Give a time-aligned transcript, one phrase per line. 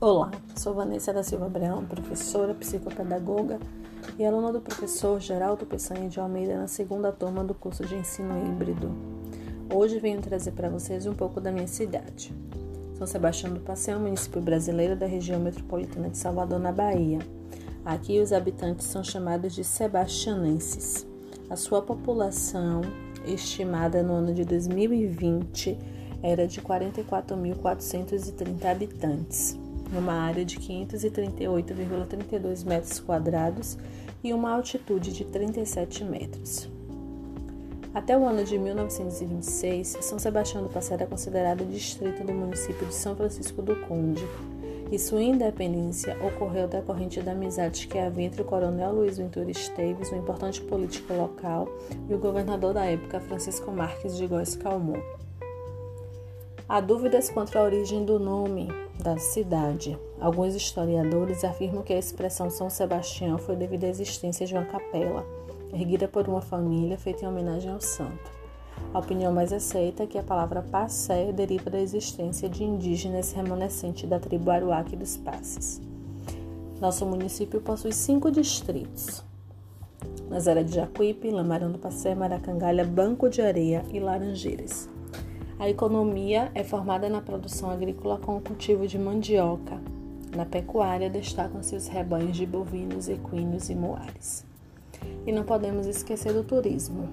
[0.00, 3.58] Olá, sou Vanessa da Silva Abraão, professora, psicopedagoga
[4.16, 8.46] e aluna do professor Geraldo Peçanha de Almeida na segunda turma do curso de ensino
[8.46, 8.92] híbrido.
[9.74, 12.32] Hoje venho trazer para vocês um pouco da minha cidade.
[12.94, 17.18] São Sebastião do Passeio é um município brasileiro da região metropolitana de Salvador, na Bahia.
[17.84, 21.04] Aqui os habitantes são chamados de sebastianenses.
[21.50, 22.82] A sua população,
[23.26, 25.76] estimada no ano de 2020,
[26.22, 29.58] era de 44.430 habitantes
[29.92, 33.76] numa área de 538,32 metros quadrados
[34.22, 36.68] e uma altitude de 37 metros.
[37.94, 42.94] Até o ano de 1926, São Sebastião do Passado é considerado distrito do município de
[42.94, 44.24] São Francisco do Conde,
[44.90, 50.10] e sua independência ocorreu decorrente da amizade que havia entre o coronel Luiz Ventura Esteves,
[50.12, 51.68] um importante político local,
[52.08, 55.00] e o governador da época, Francisco Marques de Góes Calmon.
[56.68, 58.68] Há dúvidas quanto à origem do nome
[59.02, 59.98] da cidade.
[60.20, 65.24] Alguns historiadores afirmam que a expressão São Sebastião foi devido à existência de uma capela,
[65.72, 68.30] erguida por uma família feita em homenagem ao santo.
[68.92, 74.06] A opinião mais aceita é que a palavra Passé deriva da existência de indígenas remanescentes
[74.06, 75.80] da tribo Aruaque dos Passes.
[76.78, 79.24] Nosso município possui cinco distritos:
[80.28, 84.97] Nazaré de Jacuípe, Lamarão do Passé, Maracangalha, Banco de Areia e Laranjeiras.
[85.58, 89.76] A economia é formada na produção agrícola com o cultivo de mandioca.
[90.32, 94.44] Na pecuária destacam-se os rebanhos de bovinos, equinos e moares.
[95.26, 97.08] E não podemos esquecer do turismo.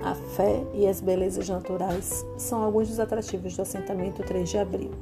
[0.00, 4.92] A fé e as belezas naturais são alguns dos atrativos do assentamento 3 de abril.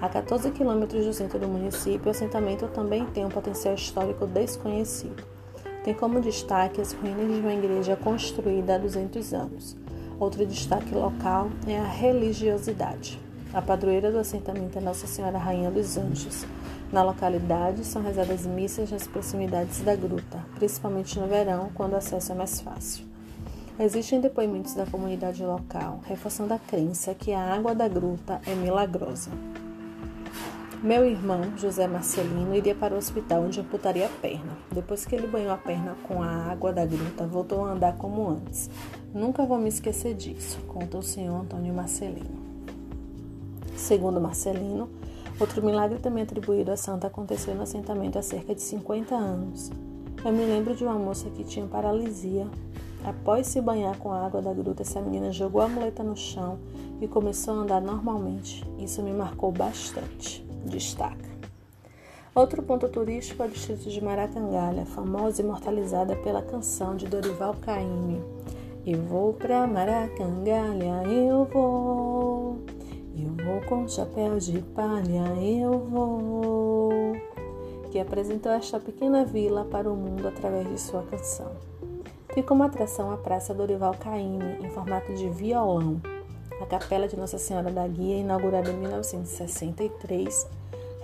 [0.00, 5.22] A 14 quilômetros do centro do município, o assentamento também tem um potencial histórico desconhecido.
[5.84, 9.76] Tem como destaque as ruínas de uma igreja construída há 200 anos
[10.20, 13.20] Outro destaque local é a religiosidade.
[13.54, 16.44] A padroeira do assentamento é Nossa Senhora Rainha dos Anjos.
[16.92, 22.32] Na localidade são rezadas missas nas proximidades da gruta, principalmente no verão, quando o acesso
[22.32, 23.04] é mais fácil.
[23.78, 29.30] Existem depoimentos da comunidade local, reforçando a crença que a água da gruta é milagrosa.
[30.82, 34.56] Meu irmão, José Marcelino, iria para o hospital onde amputaria a perna.
[34.70, 38.28] Depois que ele banhou a perna com a água da gruta, voltou a andar como
[38.28, 38.70] antes.
[39.12, 42.30] Nunca vou me esquecer disso, conta o senhor Antônio Marcelino.
[43.74, 44.88] Segundo Marcelino,
[45.40, 49.72] outro milagre também atribuído a santa aconteceu no assentamento há cerca de 50 anos.
[50.24, 52.46] Eu me lembro de uma moça que tinha paralisia.
[53.04, 56.56] Após se banhar com a água da gruta, essa menina jogou a muleta no chão
[57.00, 58.64] e começou a andar normalmente.
[58.78, 61.28] Isso me marcou bastante destaca.
[62.34, 67.54] Outro ponto turístico é o distrito de Maracangalha, famosa e imortalizada pela canção de Dorival
[67.54, 68.22] Caymmi.
[68.86, 72.58] Eu vou pra Maracangalha, eu vou.
[73.16, 77.16] Eu vou com chapéu de palha, eu vou.
[77.90, 81.50] Que apresentou esta pequena vila para o mundo através de sua canção.
[82.32, 86.00] Tem como atração a Praça Dorival Caymmi, em formato de violão,
[86.62, 90.46] a Capela de Nossa Senhora da Guia, inaugurada em 1963,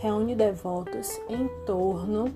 [0.04, 2.30] reúne devotos em torno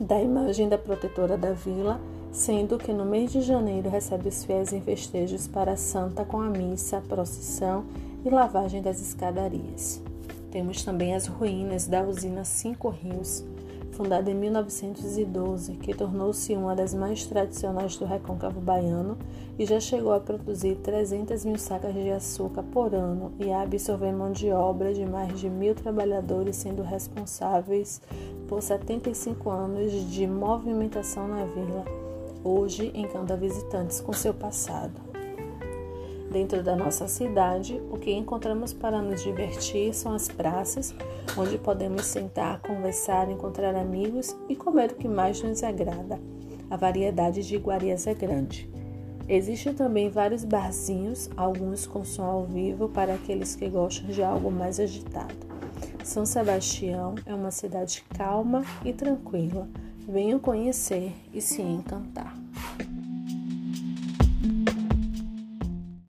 [0.00, 2.00] da imagem da protetora da vila,
[2.32, 6.40] sendo que no mês de janeiro recebe os fiéis em festejos para a santa com
[6.40, 7.84] a missa, procissão
[8.24, 10.02] e lavagem das escadarias.
[10.50, 13.44] Temos também as ruínas da usina Cinco Rios,
[13.92, 19.16] fundada em 1912, que tornou-se uma das mais tradicionais do recôncavo baiano
[19.58, 24.12] e já chegou a produzir 300 mil sacas de açúcar por ano e a absorver
[24.12, 28.00] mão de obra de mais de mil trabalhadores, sendo responsáveis
[28.48, 31.84] por 75 anos de movimentação na vila.
[32.42, 35.11] Hoje encanta visitantes com seu passado.
[36.32, 40.94] Dentro da nossa cidade, o que encontramos para nos divertir são as praças,
[41.36, 46.18] onde podemos sentar, conversar, encontrar amigos e comer o que mais nos agrada.
[46.70, 48.70] A variedade de iguarias é grande.
[49.28, 54.50] Existem também vários barzinhos, alguns com som ao vivo para aqueles que gostam de algo
[54.50, 55.46] mais agitado.
[56.02, 59.68] São Sebastião é uma cidade calma e tranquila.
[60.08, 62.41] Venham conhecer e se encantar.